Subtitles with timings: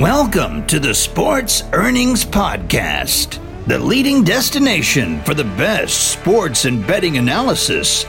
[0.00, 7.18] Welcome to the Sports Earnings Podcast, the leading destination for the best sports and betting
[7.18, 8.06] analysis,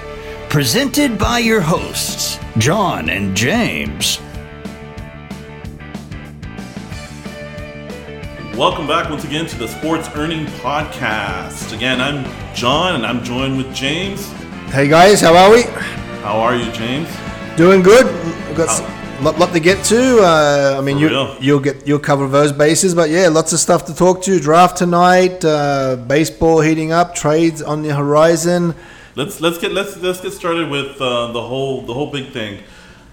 [0.47, 4.21] presented by your hosts, John and James.
[8.55, 11.75] Welcome back once again to the Sports Earning Podcast.
[11.75, 12.23] Again, I'm
[12.55, 14.31] John and I'm joined with James.
[14.71, 15.63] Hey guys, how are we?
[16.23, 17.09] How are you, James?
[17.57, 18.05] Doing good.
[18.47, 20.19] We've got a lot, lot to get to.
[20.21, 21.37] Uh, I mean, For you, real.
[21.39, 24.39] you'll get you'll cover those bases, but yeah, lots of stuff to talk to.
[24.39, 28.75] Draft tonight, uh, baseball heating up, trades on the horizon.
[29.15, 32.63] Let's let's get let's let's get started with uh, the whole the whole big thing.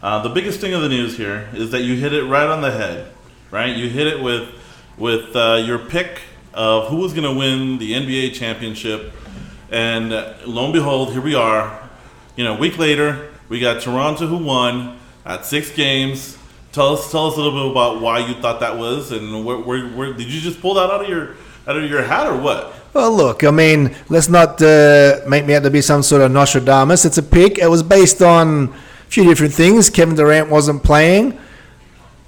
[0.02, 2.60] Uh, the biggest thing of the news here is that you hit it right on
[2.62, 3.10] the head,
[3.50, 3.74] right?
[3.76, 4.48] You hit it with
[4.96, 6.20] with uh, your pick
[6.54, 9.12] of who was going to win the NBA championship,
[9.70, 11.88] and uh, lo and behold, here we are.
[12.36, 16.36] You know, a week later, we got Toronto who won at six games.
[16.72, 19.58] Tell us tell us a little bit about why you thought that was, and where,
[19.58, 21.36] where, where did you just pull that out of your
[21.66, 22.74] out of your hat or what?
[22.94, 26.32] Well, look, I mean, let's not uh, make me out to be some sort of
[26.32, 27.04] Nostradamus.
[27.04, 27.58] It's a pick.
[27.58, 29.90] It was based on a few different things.
[29.90, 31.38] Kevin Durant wasn't playing.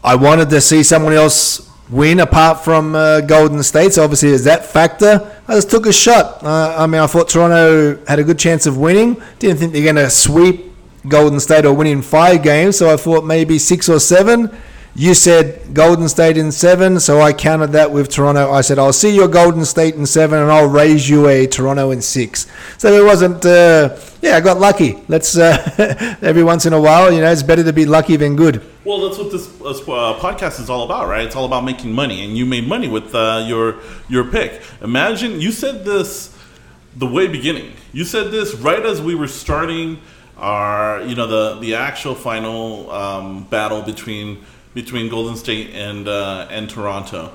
[0.04, 3.94] I wanted to see someone else win apart from uh, Golden State.
[3.94, 5.34] So obviously, there's that factor.
[5.48, 6.42] I just took a shot.
[6.42, 9.20] Uh, I mean, I thought Toronto had a good chance of winning.
[9.38, 10.69] Didn't think they're going to sweep
[11.08, 12.78] Golden State or winning five games.
[12.78, 14.50] So I thought maybe six or seven.
[14.94, 18.50] You said Golden State in seven, so I counted that with Toronto.
[18.50, 21.92] I said I'll see your Golden State in seven, and I'll raise you a Toronto
[21.92, 22.48] in six.
[22.76, 23.46] So it wasn't.
[23.46, 25.00] Uh, yeah, I got lucky.
[25.06, 28.34] Let's uh, every once in a while, you know, it's better to be lucky than
[28.34, 28.62] good.
[28.84, 31.24] Well, that's what this uh, uh, podcast is all about, right?
[31.24, 33.76] It's all about making money, and you made money with uh, your
[34.08, 34.60] your pick.
[34.82, 36.36] Imagine you said this
[36.96, 37.74] the way beginning.
[37.92, 40.00] You said this right as we were starting
[40.40, 46.46] our, you know, the the actual final um, battle between between Golden State and uh,
[46.50, 47.32] and Toronto.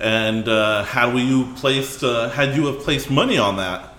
[0.00, 3.94] And uh, had you placed uh, had you have placed money on that,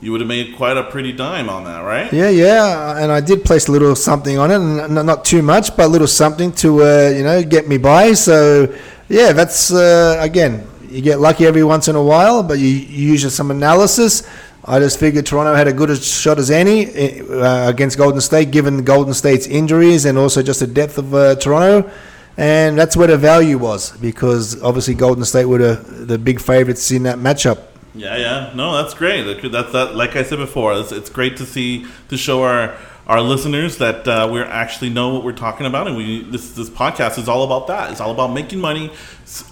[0.00, 2.12] you would have made quite a pretty dime on that, right?
[2.12, 5.42] Yeah, yeah, and I did place a little something on it, and not- not too
[5.42, 8.12] much, but a little something to uh, you know get me by.
[8.14, 8.72] So
[9.08, 13.12] yeah, that's uh, again, you get lucky every once in a while, but you, you
[13.12, 14.22] use some analysis.
[14.64, 18.50] I just figured Toronto had a good a shot as any uh, against Golden State,
[18.50, 21.90] given Golden State's injuries and also just the depth of uh, Toronto.
[22.36, 26.90] And that's where the value was because obviously Golden State were the, the big favorites
[26.90, 27.62] in that matchup.
[27.94, 28.52] Yeah, yeah.
[28.54, 29.22] No, that's great.
[29.22, 29.96] That- That's that.
[29.96, 32.76] Like I said before, it's, it's great to see to show our
[33.08, 36.70] our listeners that uh, we actually know what we're talking about, and we this this
[36.70, 37.90] podcast is all about that.
[37.90, 38.92] It's all about making money,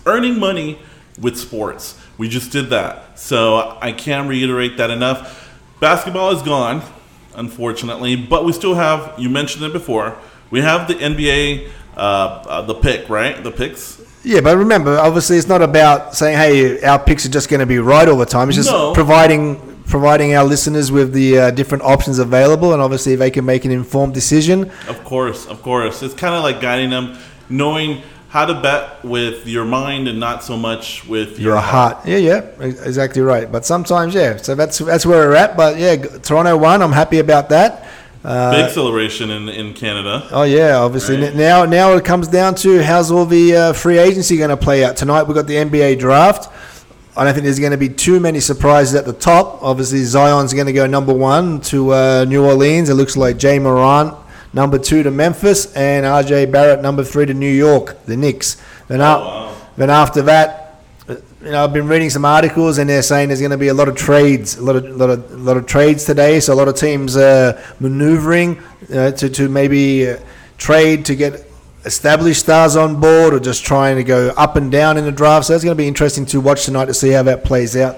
[0.06, 0.78] earning money
[1.20, 1.98] with sports.
[2.18, 5.48] We just did that, so I can't reiterate that enough.
[5.80, 6.82] Basketball is gone,
[7.36, 9.14] unfortunately, but we still have.
[9.18, 10.16] You mentioned it before.
[10.50, 13.42] We have the NBA, uh, uh, the pick, right?
[13.42, 14.00] The picks.
[14.24, 17.66] Yeah, but remember, obviously, it's not about saying, "Hey, our picks are just going to
[17.66, 18.92] be right all the time." It's just No.
[18.92, 23.64] providing providing our listeners with the uh, different options available, and obviously, they can make
[23.64, 24.70] an informed decision.
[24.88, 26.02] Of course, of course.
[26.02, 27.16] It's kind of like guiding them,
[27.48, 32.06] knowing how to bet with your mind and not so much with your, Your heart,
[32.06, 33.50] yeah, yeah, exactly right.
[33.50, 35.56] But sometimes, yeah, so that's that's where we're at.
[35.56, 36.82] But yeah, Toronto won.
[36.82, 37.88] I'm happy about that.
[38.24, 40.28] Uh, Big celebration in, in Canada.
[40.30, 41.34] Oh yeah, obviously Right.
[41.34, 44.84] Now now it comes down to how's all the uh, free agency going to play
[44.84, 45.22] out tonight.
[45.22, 46.52] We've got the NBA draft.
[47.16, 49.62] I don't think there's going to be too many surprises at the top.
[49.62, 52.90] Obviously Zion's going to go number one to uh, New Orleans.
[52.90, 54.14] It looks like Ja Morant
[54.52, 58.60] number two to Memphis and RJ Barrett number three to New York, the Knicks.
[58.88, 59.56] Then, up, wow.
[59.76, 63.40] then after that, uh, you know, I've been reading some articles and they're saying there's
[63.40, 66.04] going to be a lot of trades, a lot of lot of, lot of trades
[66.04, 66.40] today.
[66.40, 68.58] So a lot of teams uh, maneuvering
[68.92, 70.18] uh, to to maybe uh,
[70.56, 71.44] trade to get
[71.84, 75.46] established stars on board, or just trying to go up and down in the draft.
[75.46, 77.96] So it's going to be interesting to watch tonight to see how that plays out.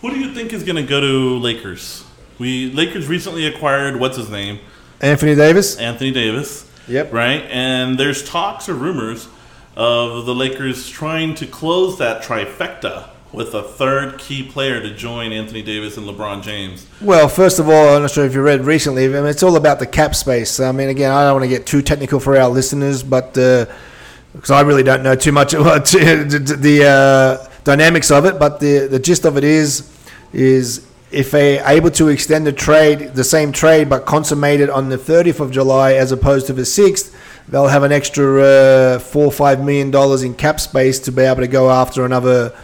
[0.00, 2.04] Who do you think is going to go to Lakers?
[2.38, 4.60] We Lakers recently acquired what's his name,
[5.00, 5.76] Anthony Davis.
[5.78, 6.64] Anthony Davis.
[6.88, 7.12] Yep.
[7.12, 9.28] Right, and there's talks or rumors
[9.76, 15.32] of the Lakers trying to close that trifecta with a third key player to join
[15.32, 16.86] Anthony Davis and LeBron James.
[17.00, 19.04] Well, first of all, I'm not sure if you read recently.
[19.04, 20.60] I mean, it's all about the cap space.
[20.60, 24.50] I mean, again, I don't want to get too technical for our listeners, but because
[24.50, 28.38] I really don't know too much about the uh, dynamics of it.
[28.38, 29.94] But the the gist of it is,
[30.32, 34.70] is if they are able to extend the trade, the same trade, but consummate it
[34.70, 37.14] on the 30th of July as opposed to the 6th,
[37.48, 41.22] they'll have an extra uh, four or five million dollars in cap space to be
[41.22, 42.54] able to go after another,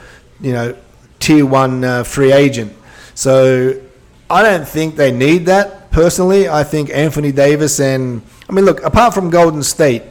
[0.40, 0.76] you know,
[1.20, 2.72] tier one uh, free agent.
[3.14, 3.80] So
[4.28, 6.48] I don't think they need that personally.
[6.48, 10.02] I think Anthony Davis and I mean, look, apart from Golden State,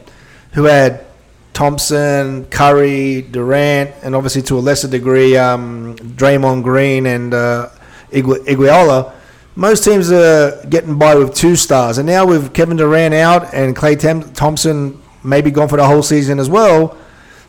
[0.52, 1.06] who had
[1.52, 7.68] Thompson, Curry, Durant, and obviously to a lesser degree, um, Draymond Green and uh,
[8.10, 9.12] Igu- Iguodala.
[9.56, 13.76] Most teams are getting by with two stars, and now with Kevin Durant out and
[13.76, 13.96] Klay
[14.34, 16.96] Thompson maybe gone for the whole season as well,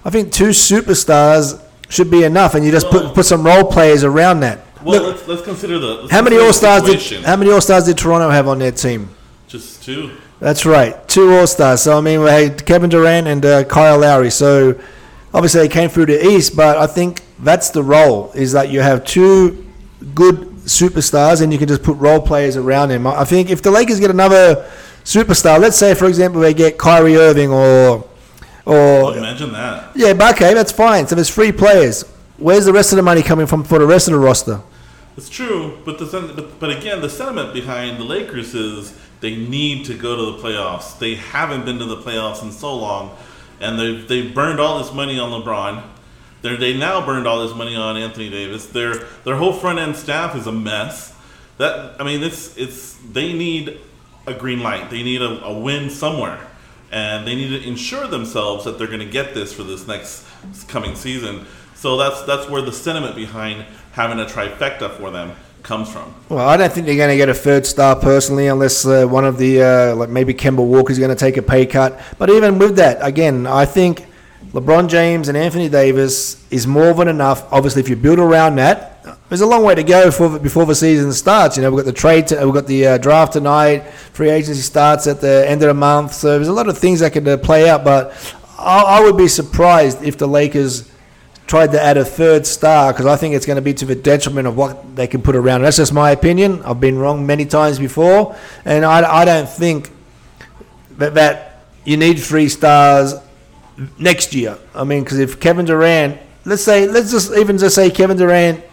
[0.05, 1.59] I think two superstars
[1.89, 4.59] should be enough, and you just put put some role players around that.
[4.83, 5.87] Well, Look, let's, let's consider the.
[5.95, 7.23] let's how many All Stars did.
[7.25, 9.09] How many All Stars did Toronto have on their team?
[9.47, 10.11] Just two.
[10.39, 11.81] That's right, two All Stars.
[11.81, 14.29] So I mean, we had Kevin Durant and uh, Kyle Lowry.
[14.29, 14.79] So
[15.33, 18.81] obviously they came through the East, but I think that's the role is that you
[18.81, 19.64] have two
[20.13, 23.07] good superstars and you can just put role players around them.
[23.07, 24.69] I think if the Lakers get another
[25.03, 28.07] superstar, let's say for example they get Kyrie Irving or
[28.65, 29.91] or Imagine that.
[29.95, 31.07] yeah, but okay, that's fine.
[31.07, 32.03] So there's three players.
[32.37, 34.61] Where's the rest of the money coming from for the rest of the roster?
[35.17, 36.05] It's true, but the
[36.35, 40.43] but, but again, the sentiment behind the Lakers is they need to go to the
[40.43, 40.97] playoffs.
[40.99, 43.15] They haven't been to the playoffs in so long,
[43.61, 45.83] and they they burned all this money on LeBron.
[46.41, 48.67] They they now burned all this money on Anthony Davis.
[48.67, 51.13] Their their whole front end staff is a mess.
[51.57, 53.79] That I mean, it's it's they need
[54.27, 54.89] a green light.
[54.89, 56.39] They need a, a win somewhere,
[56.91, 60.25] and they need to ensure themselves that they're going to get this for this next
[60.67, 61.45] coming season.
[61.75, 65.33] So that's that's where the sentiment behind having a trifecta for them
[65.63, 66.13] comes from.
[66.29, 69.25] Well, I don't think they're going to get a third star personally, unless uh, one
[69.25, 71.99] of the uh, like maybe Kemba Walker's going to take a pay cut.
[72.17, 74.05] But even with that, again, I think
[74.55, 77.51] LeBron James and Anthony Davis is more than enough.
[77.51, 80.73] Obviously, if you build around that, there's a long way to go for, before the
[80.73, 81.57] season starts.
[81.57, 83.81] You know, we've got the trade, to, we've got the uh, draft tonight.
[84.13, 87.01] Free agency starts at the end of the month, so there's a lot of things
[87.01, 87.83] that could uh, play out.
[87.83, 88.13] But
[88.57, 90.89] I, I would be surprised if the Lakers
[91.47, 93.93] tried to add a third star because I think it's going to be to the
[93.93, 95.63] detriment of what they can put around.
[95.63, 96.63] That's just my opinion.
[96.63, 99.91] I've been wrong many times before, and I, I don't think
[100.91, 103.15] that, that you need three stars
[103.98, 104.57] next year.
[104.74, 108.63] I mean, because if Kevin Durant, let's say, let's just even just say Kevin Durant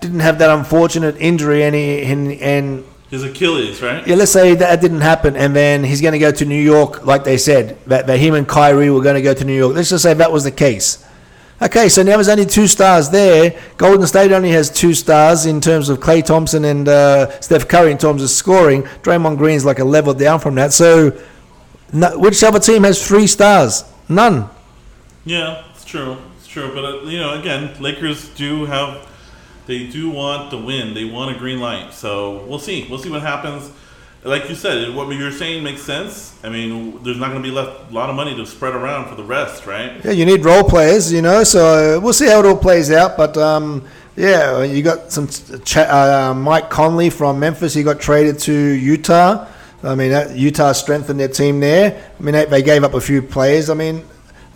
[0.00, 4.06] didn't have that unfortunate injury and he, and, and His Achilles, right?
[4.06, 7.04] yeah, let's say that didn't happen, and then he's going to go to New York,
[7.06, 9.74] like they said, that, that him and Kyrie were going to go to New York.
[9.74, 11.04] Let's just say that was the case.
[11.62, 13.58] Okay, so now there's only two stars there.
[13.78, 17.90] Golden State only has two stars in terms of Klay Thompson and uh, Steph Curry
[17.90, 18.82] in terms of scoring.
[18.82, 20.74] Draymond Green's like a level down from that.
[20.74, 21.18] So,
[21.94, 23.84] no, which other team has three stars?
[24.08, 24.48] None.
[25.24, 26.16] Yeah, it's true.
[26.38, 26.72] It's true.
[26.74, 29.08] But uh, you know, again, Lakers do have
[29.66, 30.94] they do want the win.
[30.94, 31.92] They want a green light.
[31.92, 32.86] So we'll see.
[32.88, 33.70] We'll see what happens.
[34.22, 36.34] Like you said, what you're saying makes sense.
[36.42, 39.08] I mean, there's not going to be left a lot of money to spread around
[39.08, 40.04] for the rest, right?
[40.04, 41.44] Yeah, you need role players, you know.
[41.44, 43.16] So we'll see how it all plays out.
[43.16, 43.84] But um,
[44.16, 47.74] yeah, you got some ch- uh, Mike Conley from Memphis.
[47.74, 49.46] He got traded to Utah.
[49.86, 52.10] I mean, Utah strengthened their team there.
[52.18, 53.70] I mean, they, gave up a few players.
[53.70, 54.04] I mean,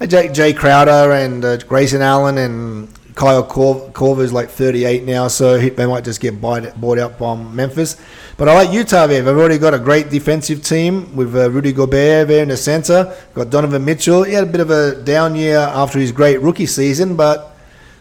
[0.01, 5.69] Jae, Crowder and uh, Grayson Allen and Kyle Cor- Korver's like 38 now, so he,
[5.69, 8.01] they might just get bought, bought out by Memphis.
[8.37, 9.23] But I like Utah there.
[9.23, 13.15] They've already got a great defensive team with uh, Rudy Gobert there in the center.
[13.35, 14.23] Got Donovan Mitchell.
[14.23, 17.55] He had a bit of a down year after his great rookie season, but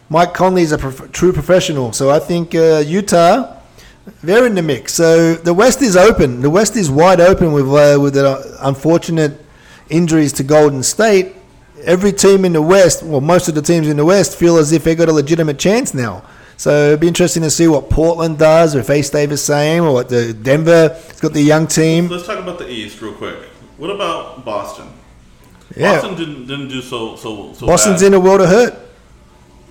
[0.08, 1.92] Mike Conley is a prof- true professional.
[1.92, 3.59] So I think uh, Utah,
[4.22, 4.94] they're in the mix.
[4.94, 6.40] So the West is open.
[6.40, 9.40] The West is wide open with uh, with the unfortunate
[9.88, 11.34] injuries to Golden State.
[11.84, 14.72] Every team in the West, well, most of the teams in the West, feel as
[14.72, 16.22] if they got a legitimate chance now.
[16.58, 19.84] So it'd be interesting to see what Portland does, or if they stay the same,
[19.84, 22.08] or what the Denver has got the young team.
[22.08, 23.38] Let's talk about the East real quick.
[23.78, 24.88] What about Boston?
[25.74, 27.66] Yeah, Boston didn't didn't do so so so.
[27.66, 28.08] Boston's bad.
[28.08, 28.89] in a world of hurt.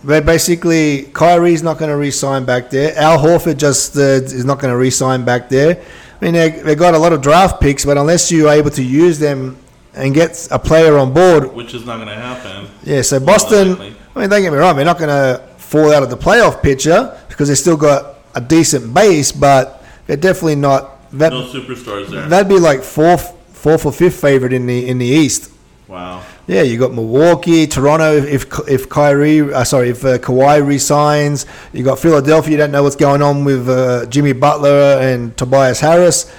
[0.03, 2.98] They basically Kyrie's not going to re-sign back there.
[2.98, 5.82] Al Horford just uh, is not going to re-sign back there.
[6.22, 8.84] I mean, they they got a lot of draft picks, but unless you're able to
[8.84, 9.58] use them
[9.94, 12.70] and get a player on board, which is not going to happen.
[12.84, 13.01] yeah.
[13.01, 13.96] So Boston, likely.
[14.15, 16.62] I mean, don't get me wrong, they're not going to fall out of the playoff
[16.62, 20.96] picture because they still got a decent base, but they're definitely not.
[21.12, 22.27] That No superstars there.
[22.29, 25.51] that'd be like fourth, fourth or fifth favorite in the in the East.
[25.89, 26.24] Wow.
[26.46, 28.13] Yeah, you got Milwaukee, Toronto.
[28.13, 32.51] If if Kyrie, uh, sorry, if uh, Kawhi resigns, you got Philadelphia.
[32.51, 36.31] You don't know what's going on with uh, Jimmy Butler and Tobias Harris.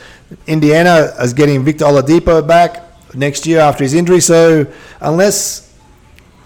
[0.46, 2.80] Indiana is getting Victor Oladipo back
[3.12, 4.20] next year after his injury.
[4.20, 5.74] So unless,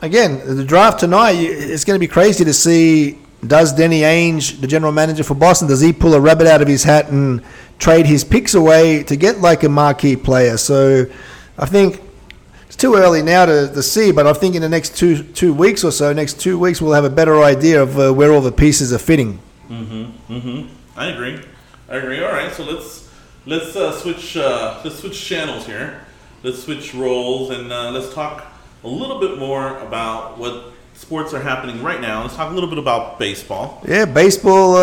[0.00, 3.18] again, the draft tonight, it's going to be crazy to see.
[3.46, 6.68] Does Danny Ainge, the general manager for Boston, does he pull a rabbit out of
[6.68, 7.42] his hat and
[7.78, 10.56] trade his picks away to get like a marquee player?
[10.56, 11.04] So
[11.58, 12.00] I think
[12.74, 15.54] it's too early now to, to see, but I think in the next two two
[15.54, 18.40] weeks or so, next two weeks, we'll have a better idea of uh, where all
[18.40, 19.38] the pieces are fitting.
[19.68, 20.66] Mm-hmm.
[20.96, 21.40] I agree.
[21.88, 22.20] I agree.
[22.24, 23.08] All right, so let's
[23.46, 26.00] let's uh, switch uh, let's switch channels here.
[26.42, 28.44] Let's switch roles and uh, let's talk
[28.82, 32.22] a little bit more about what sports are happening right now.
[32.22, 33.84] Let's talk a little bit about baseball.
[33.86, 34.76] Yeah, baseball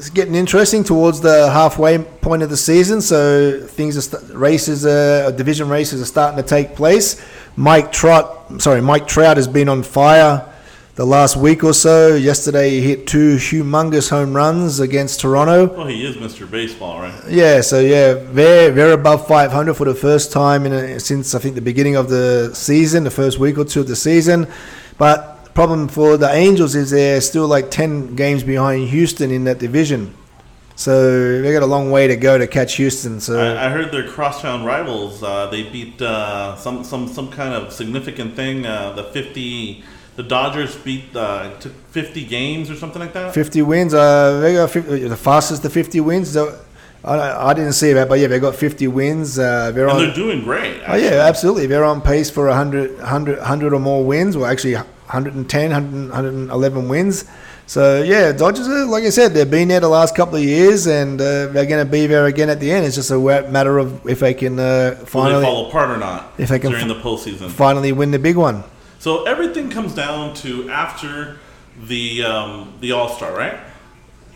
[0.00, 3.00] is getting interesting towards the halfway point of the season.
[3.00, 7.22] So things are st- races, uh, division races are starting to take place.
[7.56, 10.46] Mike Trout, sorry, Mike Trout has been on fire
[10.94, 12.14] the last week or so.
[12.14, 15.66] Yesterday, he hit two humongous home runs against Toronto.
[15.66, 16.50] Well, he is Mr.
[16.50, 17.22] Baseball, right?
[17.28, 21.38] Yeah, so yeah, very very above 500 for the first time in a, since I
[21.38, 24.46] think the beginning of the season, the first week or two of the season.
[24.98, 29.58] But problem for the Angels is they're still like 10 games behind Houston in that
[29.58, 30.14] division.
[30.74, 33.20] So they got a long way to go to catch Houston.
[33.20, 35.22] So I, I heard their crosstown rivals.
[35.22, 38.64] Uh, they beat uh, some some some kind of significant thing.
[38.64, 39.84] Uh, the fifty,
[40.16, 43.34] the Dodgers beat uh, took fifty games or something like that.
[43.34, 43.92] 50 wins.
[43.92, 46.30] Uh, they got 50, the fastest to 50 wins.
[46.32, 46.58] So
[47.04, 49.38] I, I didn't see that, but yeah, they got 50 wins.
[49.38, 50.02] Uh, they're And on.
[50.06, 50.80] they're doing great.
[50.88, 51.66] Oh yeah, absolutely.
[51.66, 54.34] They're on pace for 100, 100, 100 or more wins.
[54.34, 54.76] Well, actually,
[55.12, 57.24] 110, 111 wins.
[57.66, 58.66] So yeah, Dodgers.
[58.68, 61.66] Are, like I said, they've been there the last couple of years, and uh, they're
[61.66, 62.84] going to be there again at the end.
[62.86, 66.48] It's just a matter of if they can uh, finally fall apart or not If
[66.48, 67.50] they can during the postseason?
[67.50, 68.64] finally win the big one.
[68.98, 71.38] So everything comes down to after
[71.86, 73.58] the um, the All Star, right?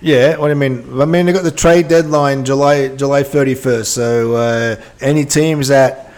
[0.01, 1.01] Yeah, what do you mean?
[1.01, 3.95] I mean, they got the trade deadline July July thirty first.
[3.95, 6.14] So uh, any teams that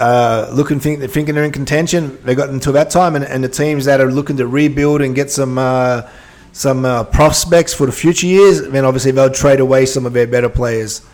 [0.00, 3.48] uh, looking think thinking they're in contention, they got until that time, and, and the
[3.48, 6.08] teams that are looking to rebuild and get some uh,
[6.52, 10.26] some uh, prospects for the future years, then obviously they'll trade away some of their
[10.26, 11.06] better players.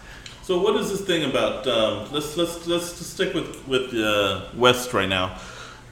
[0.43, 1.67] So what is this thing about?
[1.67, 5.39] Um, let's let's let's just stick with with uh, West right now.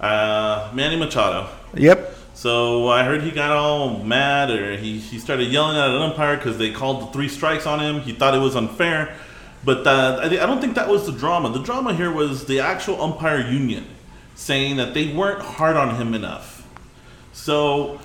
[0.01, 1.49] Uh, Manny Machado.
[1.75, 2.17] Yep.
[2.35, 6.37] So I heard he got all mad, or he, he started yelling at an umpire
[6.37, 8.01] because they called the three strikes on him.
[8.01, 9.15] He thought it was unfair,
[9.65, 11.51] but uh, I, don't think that was the drama.
[11.51, 13.87] The drama here was the actual umpire union
[14.35, 16.67] saying that they weren't hard on him enough.
[17.33, 18.01] So,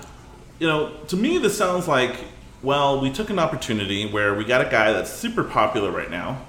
[0.58, 2.16] you know, to me, this sounds like
[2.62, 6.44] well, we took an opportunity where we got a guy that's super popular right now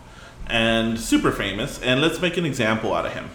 [0.48, 3.30] and super famous, and let's make an example out of him.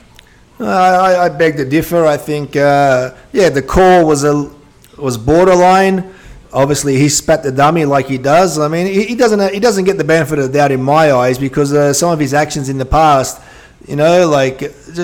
[0.58, 2.04] Uh, I, I beg to differ.
[2.04, 4.50] I think, uh, yeah, the call was a
[4.96, 6.12] was borderline.
[6.54, 8.58] Obviously, he spat the dummy like he does.
[8.58, 11.12] I mean, he, he doesn't he doesn't get the benefit of the doubt in my
[11.12, 13.42] eyes because uh, some of his actions in the past,
[13.88, 14.60] you know, like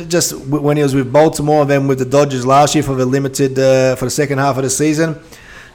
[0.09, 3.05] just when he was with Baltimore, and then with the Dodgers last year for the
[3.05, 5.19] limited uh, for the second half of the season.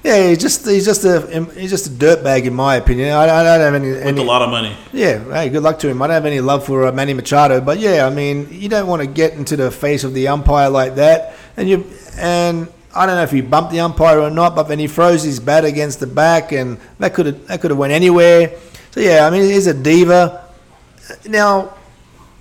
[0.02, 3.10] Yeah, he's just he's just a he's just a dirtbag in my opinion.
[3.12, 4.78] I, I don't have any, With a lot of money.
[4.94, 6.00] yeah, hey, good luck to him.
[6.02, 8.88] I don't have any love for uh, Manny Machado, but yeah, I mean, you don't
[8.88, 11.34] want to get into the face of the umpire like that.
[11.58, 11.86] And you
[12.18, 15.24] and I don't know if he bumped the umpire or not, but then he froze
[15.24, 18.58] his bat against the back, and that could have that could have went anywhere.
[18.92, 20.48] So yeah, I mean, he's a diva.
[21.28, 21.76] Now,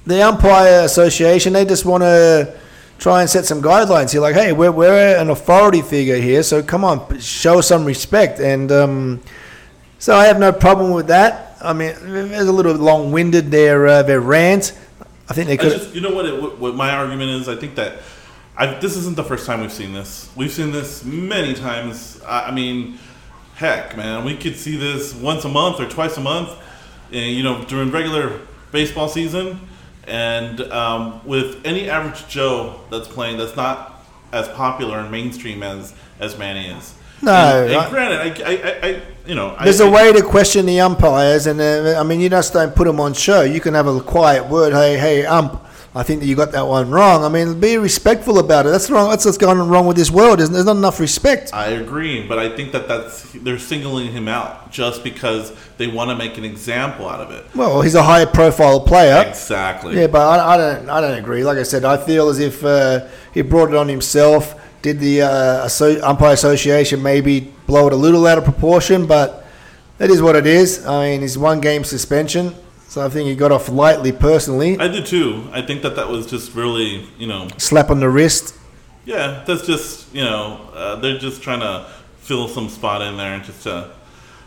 [0.06, 2.56] the umpire association they just want to
[2.98, 4.20] try and set some guidelines here.
[4.20, 8.70] Like, hey, we're we're an authority figure here, so come on, show some respect and.
[8.70, 9.20] Um,
[10.04, 11.56] so I have no problem with that.
[11.62, 14.78] I mean, there's a little long-winded their uh, their rant.
[15.30, 15.72] I think they could.
[15.72, 16.58] just, you know what, it, what?
[16.58, 17.48] What my argument is?
[17.48, 18.02] I think that
[18.56, 20.30] I, this isn't the first time we've seen this.
[20.36, 22.20] We've seen this many times.
[22.26, 22.98] I, I mean,
[23.56, 26.50] heck, man, we could see this once a month or twice a month.
[27.12, 28.40] And, you know, during regular
[28.72, 29.60] baseball season,
[30.06, 35.94] and um, with any average Joe that's playing, that's not as popular and mainstream as
[36.20, 36.94] as Manny is.
[37.22, 40.22] No, and, and I- granted, I, I, I, you know, There's a a way to
[40.22, 43.42] question the umpires, and uh, I mean, you just don't put them on show.
[43.42, 44.72] You can have a quiet word.
[44.72, 45.60] Hey, hey, ump.
[45.96, 47.22] I think that you got that one wrong.
[47.22, 48.70] I mean, be respectful about it.
[48.70, 49.10] That's wrong.
[49.10, 50.40] That's what's going wrong with this world.
[50.40, 51.54] There's, there's not enough respect.
[51.54, 56.10] I agree, but I think that that's they're singling him out just because they want
[56.10, 57.44] to make an example out of it.
[57.54, 59.24] Well, he's a high profile player.
[59.28, 59.96] Exactly.
[59.96, 60.90] Yeah, but I, I don't.
[60.90, 61.44] I don't agree.
[61.44, 64.60] Like I said, I feel as if uh, he brought it on himself.
[64.82, 65.68] Did the uh,
[66.02, 69.06] umpire association maybe blow it a little out of proportion?
[69.06, 69.46] But
[69.98, 70.84] that is what it is.
[70.84, 72.54] I mean, it's one game suspension,
[72.94, 74.78] so I think he got off lightly personally.
[74.78, 75.48] I do too.
[75.52, 78.54] I think that that was just really, you know, Slap on the wrist.
[79.04, 81.86] yeah, that's just, you know, uh, they're just trying to
[82.18, 83.90] fill some spot in there and just to.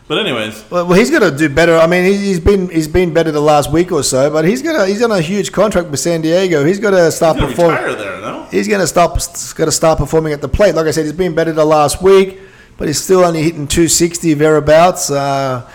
[0.08, 1.76] But anyways, Well, well, he's got to do better.
[1.76, 4.62] I mean, he- he's been he's been better the last week or so, but he's
[4.62, 6.64] got a, he's on a huge contract with San Diego.
[6.64, 7.98] He's got to start performing.
[7.98, 8.46] there, no?
[8.50, 9.18] He's going to stop.
[9.54, 10.74] Got to start performing at the plate.
[10.74, 12.40] Like I said, he's been better the last week,
[12.78, 15.10] but he's still only hitting 260 thereabouts.
[15.10, 15.70] Uh,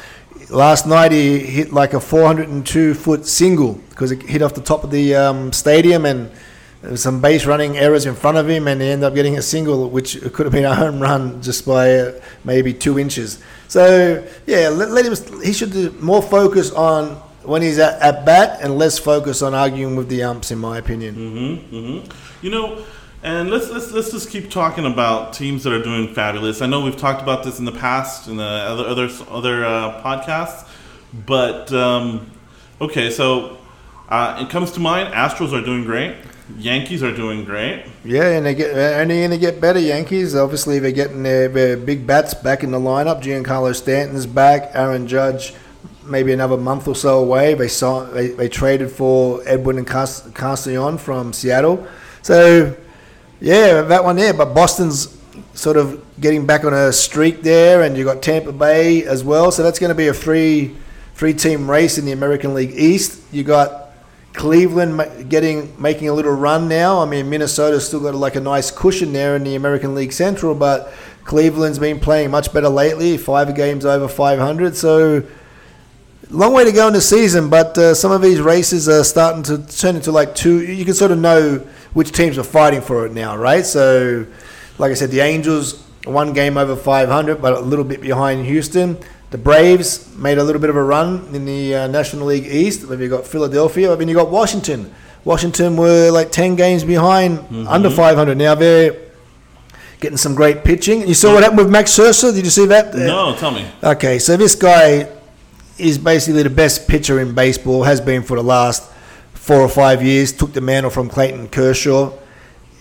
[0.54, 4.84] last night he hit like a 402 foot single because it hit off the top
[4.84, 6.32] of the um, stadium and
[6.84, 9.38] there was some base running errors in front of him, and he ended up getting
[9.38, 13.42] a single, which could have been a home run just by uh, maybe two inches.
[13.70, 15.42] So yeah, let, let him.
[15.42, 19.54] He should do more focus on when he's at, at bat and less focus on
[19.54, 21.16] arguing with the umps, in my opinion.
[21.16, 22.12] Mm-hmm, mm-hmm.
[22.42, 22.86] You know,
[23.24, 26.62] And let's, let's let's just keep talking about teams that are doing fabulous.
[26.62, 30.02] I know we've talked about this in the past in the other other other uh,
[30.04, 30.68] podcasts,
[31.26, 32.30] but um,
[32.82, 33.10] okay.
[33.10, 33.60] So
[34.10, 35.14] uh, it comes to mind.
[35.14, 36.18] Astros are doing great.
[36.58, 37.86] Yankees are doing great.
[38.04, 39.80] Yeah, and they get and they're going to get better.
[39.80, 43.24] Yankees, obviously, they're getting their, their big bats back in the lineup.
[43.24, 44.72] Giancarlo Stanton's back.
[44.74, 45.54] Aaron Judge,
[46.04, 47.54] maybe another month or so away.
[47.54, 51.88] They saw they, they traded for Edwin Encarnacion from Seattle.
[52.22, 52.76] So
[53.44, 54.34] yeah, that one there.
[54.34, 55.18] But Boston's
[55.54, 59.52] sort of getting back on a streak there, and you've got Tampa Bay as well.
[59.52, 60.74] So that's going to be a three
[61.16, 63.22] three team race in the American League East.
[63.34, 63.90] You got
[64.32, 67.02] Cleveland getting making a little run now.
[67.02, 70.56] I mean, Minnesota's still got like a nice cushion there in the American League Central,
[70.56, 70.94] but
[71.26, 73.18] Cleveland's been playing much better lately.
[73.18, 75.22] Five games over 500, so
[76.30, 77.50] long way to go in the season.
[77.50, 80.62] But uh, some of these races are starting to turn into like two.
[80.62, 83.66] You can sort of know which teams are fighting for it now, right?
[83.66, 84.26] So,
[84.78, 88.98] like I said, the Angels one game over 500, but a little bit behind Houston.
[89.32, 92.88] The Braves made a little bit of a run in the uh, National League East.
[92.88, 93.92] Maybe you got Philadelphia.
[93.92, 94.94] I mean, you got Washington.
[95.24, 97.68] Washington were like 10 games behind, mm-hmm.
[97.68, 98.38] under 500.
[98.38, 98.96] Now they're
[100.00, 101.08] getting some great pitching.
[101.08, 102.34] You saw what happened with Max Scherzer?
[102.34, 102.94] Did you see that?
[102.94, 103.66] No, tell me.
[103.82, 105.10] Okay, so this guy
[105.78, 108.93] is basically the best pitcher in baseball, has been for the last
[109.44, 112.14] four or five years, took the mantle from Clayton Kershaw.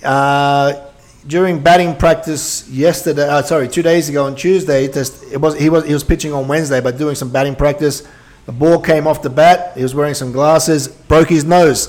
[0.01, 0.89] Uh,
[1.27, 5.69] during batting practice yesterday, uh, sorry, two days ago on Tuesday, just, it was he
[5.69, 8.07] was he was pitching on Wednesday, but doing some batting practice.
[8.47, 9.77] The ball came off the bat.
[9.77, 11.89] He was wearing some glasses, broke his nose,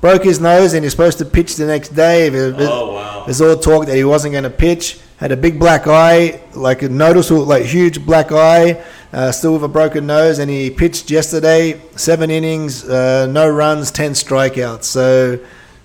[0.00, 2.30] broke his nose, and he's supposed to pitch the next day.
[2.32, 3.24] Oh wow!
[3.24, 5.00] There's all talk that he wasn't going to pitch.
[5.18, 8.82] Had a big black eye, like a noticeable, like huge black eye
[9.14, 13.92] uh, still with a broken nose, and he pitched yesterday, seven innings, uh, no runs,
[13.92, 14.84] ten strikeouts.
[14.84, 15.38] So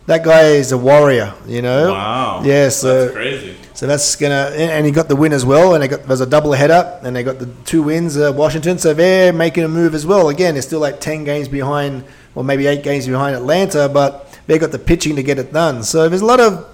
[0.08, 1.92] that guy is a warrior, you know.
[1.92, 2.42] Wow.
[2.44, 2.70] Yeah.
[2.70, 3.56] So that's crazy.
[3.76, 6.26] So that's gonna, and he got the win as well, and they got there's a
[6.26, 8.80] double header, and they got the two wins, uh, Washington.
[8.80, 10.30] So they're making a move as well.
[10.30, 14.58] Again, they're still like ten games behind, or maybe eight games behind Atlanta, but they
[14.58, 15.84] got the pitching to get it done.
[15.84, 16.68] So there's a lot of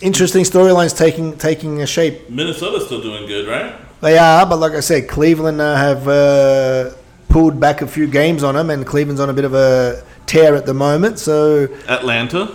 [0.00, 2.28] interesting storylines taking taking a shape.
[2.30, 3.74] Minnesota's still doing good, right?
[4.00, 6.90] They are, but like I said, Cleveland uh, have uh,
[7.28, 10.54] pulled back a few games on them, and Cleveland's on a bit of a tear
[10.54, 11.18] at the moment.
[11.18, 12.54] So Atlanta.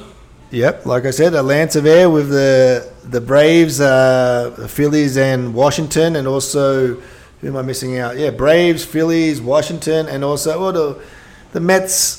[0.51, 6.27] Yep, like I said, Atlanta there with the the Braves, uh, Phillies, and Washington, and
[6.27, 6.95] also
[7.41, 8.17] who am I missing out?
[8.17, 11.03] Yeah, Braves, Phillies, Washington, and also well, the
[11.51, 12.18] the Mets.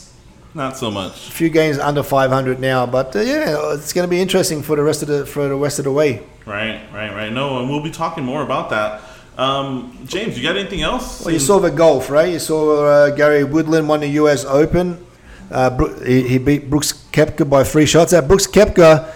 [0.54, 1.28] Not so much.
[1.28, 4.74] A few games under 500 now, but uh, yeah, it's going to be interesting for
[4.74, 6.22] the rest of the for the rest of the way.
[6.44, 7.32] Right, right, right.
[7.32, 9.02] No, and we'll be talking more about that.
[9.38, 11.24] Um, James, you got anything else?
[11.24, 12.32] Well, you saw the golf, right?
[12.32, 14.44] You saw uh, Gary Woodland won the U.S.
[14.44, 15.06] Open.
[15.50, 18.12] Uh, he, he, beat Brooks Koepka by three shots.
[18.12, 19.12] Now, Brooks Koepka,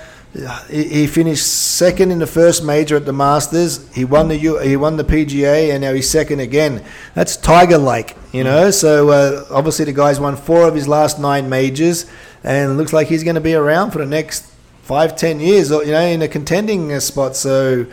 [0.68, 3.92] he, he, finished second in the first major at the Masters.
[3.94, 6.84] He won the U, he won the PGA, and now he's second again.
[7.14, 8.70] That's Tiger like, you know.
[8.70, 12.06] So uh, obviously the guy's won four of his last nine majors,
[12.42, 14.44] and looks like he's going to be around for the next
[14.82, 17.36] five, ten years, or you know, in a contending uh, spot.
[17.36, 17.86] So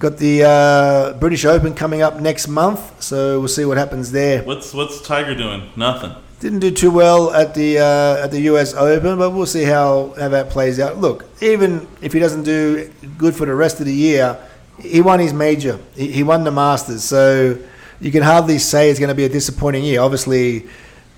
[0.00, 4.42] Got the uh, British Open coming up next month, so we'll see what happens there.
[4.44, 5.68] What's what's Tiger doing?
[5.76, 6.14] Nothing.
[6.40, 10.14] Didn't do too well at the uh, at the US Open, but we'll see how,
[10.18, 10.96] how that plays out.
[10.96, 14.38] Look, even if he doesn't do good for the rest of the year,
[14.78, 15.78] he won his major.
[15.94, 17.58] He, he won the Masters, so
[18.00, 20.00] you can hardly say it's going to be a disappointing year.
[20.00, 20.66] Obviously,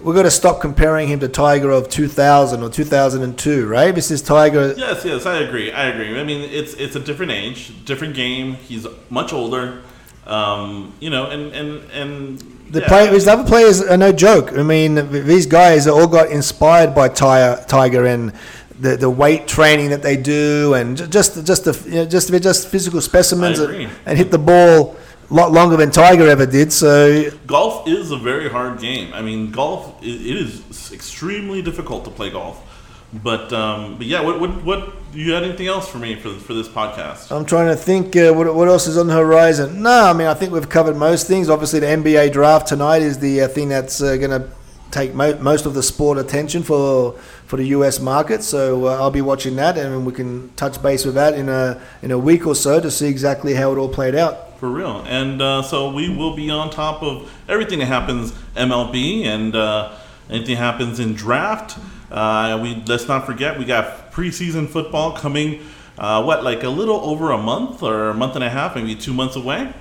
[0.01, 3.95] we've got to stop comparing him to Tiger of 2000 or 2002, right?
[3.95, 4.75] This is Tiger.
[4.77, 5.71] Yes, yes, I agree.
[5.71, 6.19] I agree.
[6.19, 8.55] I mean, it's it's a different age, different game.
[8.55, 9.83] He's much older.
[10.27, 12.89] Um, you know, and and and the yeah.
[12.89, 14.53] play, his other players are no joke.
[14.53, 14.95] I mean,
[15.27, 18.33] these guys all got inspired by Tiger Tiger and
[18.81, 22.41] the, the weight training that they do, and just just the you know, just they're
[22.41, 24.97] just physical specimens and, and hit the ball
[25.33, 26.73] lot longer than Tiger ever did.
[26.73, 29.13] So golf is a very hard game.
[29.13, 32.69] I mean, golf it is extremely difficult to play golf.
[33.13, 36.55] But um, but yeah, what what what you had anything else for me for for
[36.55, 37.31] this podcast?
[37.31, 39.83] I'm trying to think uh, what what else is on the horizon.
[39.83, 41.51] No, I mean I think we've covered most things.
[41.51, 44.49] Obviously, the NBA draft tonight is the uh, thing that's uh, going to
[44.91, 47.13] take mo- most of the sport attention for
[47.47, 48.43] for the US market.
[48.43, 51.83] So uh, I'll be watching that, and we can touch base with that in a
[52.01, 54.59] in a week or so to see exactly how it all played out.
[54.59, 55.05] For real.
[55.07, 59.93] And uh, so we will be on top of everything that happens MLB and uh,
[60.31, 61.79] anything happens in draft.
[62.13, 65.61] Uh, we let's not forget we got preseason football coming.
[65.99, 68.95] Uh, what like a little over a month or a month and a half, maybe
[68.95, 69.73] two months away.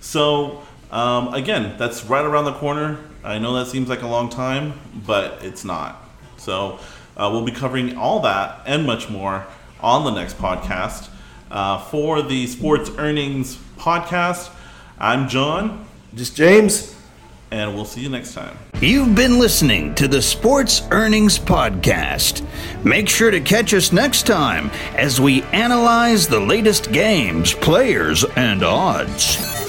[0.00, 2.98] So um, again, that's right around the corner.
[3.22, 6.08] I know that seems like a long time, but it's not.
[6.36, 6.78] So
[7.16, 9.46] uh, we'll be covering all that and much more
[9.80, 11.08] on the next podcast.
[11.50, 14.52] Uh, for the Sports Earnings Podcast,
[14.98, 16.94] I'm John, Just James.
[17.50, 18.56] And we'll see you next time.
[18.80, 22.46] You've been listening to the Sports Earnings Podcast.
[22.84, 28.62] Make sure to catch us next time as we analyze the latest games, players, and
[28.62, 29.59] odds.